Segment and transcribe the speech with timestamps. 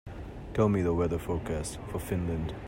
[0.55, 2.55] Tell me the weather forecast for Finland